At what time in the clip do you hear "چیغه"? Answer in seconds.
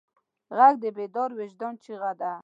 1.83-2.11